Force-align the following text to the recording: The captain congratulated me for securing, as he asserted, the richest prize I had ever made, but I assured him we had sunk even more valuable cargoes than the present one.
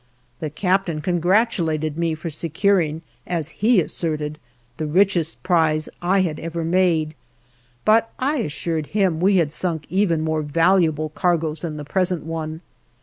The 0.39 0.49
captain 0.49 1.01
congratulated 1.01 1.95
me 1.95 2.15
for 2.15 2.31
securing, 2.31 3.03
as 3.27 3.49
he 3.61 3.79
asserted, 3.79 4.39
the 4.77 4.87
richest 4.87 5.43
prize 5.43 5.87
I 6.01 6.21
had 6.21 6.39
ever 6.39 6.63
made, 6.63 7.13
but 7.85 8.11
I 8.17 8.37
assured 8.37 8.87
him 8.97 9.19
we 9.19 9.37
had 9.37 9.53
sunk 9.53 9.85
even 9.91 10.23
more 10.23 10.41
valuable 10.41 11.09
cargoes 11.09 11.61
than 11.61 11.77
the 11.77 11.85
present 11.85 12.23
one. 12.23 12.61